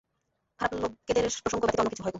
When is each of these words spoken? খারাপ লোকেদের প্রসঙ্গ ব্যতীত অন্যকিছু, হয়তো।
খারাপ 0.59 0.73
লোকেদের 0.81 1.25
প্রসঙ্গ 1.35 1.61
ব্যতীত 1.61 1.79
অন্যকিছু, 1.79 2.01
হয়তো। 2.01 2.09